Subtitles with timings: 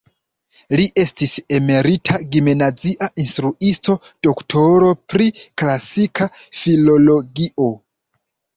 [0.79, 3.97] Li estis emerita gimnazia instruisto,
[4.29, 7.71] doktoro pri klasika filologio.